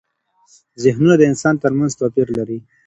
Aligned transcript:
زهنونه 0.83 1.15
د 1.17 1.21
انسانانو 1.31 1.61
ترمنځ 1.63 1.91
توپیر 1.99 2.27
لري. 2.37 2.59